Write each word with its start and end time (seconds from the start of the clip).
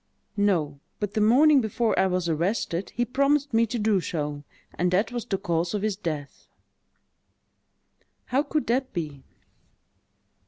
"No—but 0.35 1.13
the 1.13 1.21
morning 1.21 1.61
before 1.61 1.93
I 1.99 2.07
was 2.07 2.27
arrested, 2.27 2.91
he 2.95 3.05
promised 3.05 3.53
me 3.53 3.67
to 3.67 3.77
do 3.77 4.01
so; 4.01 4.43
and 4.73 4.89
that 4.89 5.11
was 5.11 5.25
the 5.25 5.37
cause 5.37 5.75
of 5.75 5.83
his 5.83 5.95
death." 5.95 6.47
"How 8.25 8.41
could 8.41 8.65
that 8.65 8.93
be?" 8.93 9.21